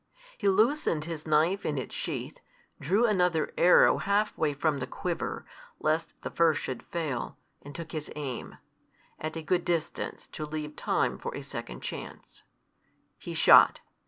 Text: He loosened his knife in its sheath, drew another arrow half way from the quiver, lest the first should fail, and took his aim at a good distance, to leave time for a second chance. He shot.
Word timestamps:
He 0.35 0.49
loosened 0.49 1.05
his 1.05 1.27
knife 1.27 1.63
in 1.63 1.77
its 1.77 1.93
sheath, 1.93 2.39
drew 2.79 3.05
another 3.05 3.53
arrow 3.55 3.99
half 3.99 4.35
way 4.35 4.51
from 4.55 4.79
the 4.79 4.87
quiver, 4.87 5.45
lest 5.79 6.19
the 6.23 6.31
first 6.31 6.59
should 6.59 6.81
fail, 6.81 7.37
and 7.61 7.75
took 7.75 7.91
his 7.91 8.11
aim 8.15 8.57
at 9.19 9.35
a 9.37 9.43
good 9.43 9.63
distance, 9.63 10.25
to 10.31 10.43
leave 10.43 10.75
time 10.75 11.19
for 11.19 11.35
a 11.35 11.43
second 11.43 11.81
chance. 11.81 12.41
He 13.19 13.35
shot. 13.35 13.81